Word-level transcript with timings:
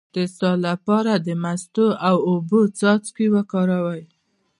د 0.13 0.15
اسهال 0.27 0.59
لپاره 0.69 1.11
د 1.25 1.27
مستو 1.43 1.87
او 2.07 2.15
اوبو 2.29 2.59
څاڅکي 2.77 3.27
وکاروئ 3.35 4.03